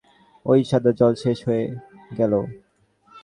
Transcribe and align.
ঐ 0.45 0.53
সাদা 0.69 0.91
জল 0.99 1.13
শেষ 1.23 1.37
হয়ে 1.47 1.65
গেল। 2.17 2.33